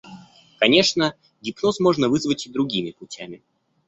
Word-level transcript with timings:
Конечно, 0.57 1.13
гипноз 1.43 1.79
можно 1.79 2.09
вызвать 2.09 2.47
и 2.47 2.49
другими 2.49 2.89
путями. 2.89 3.43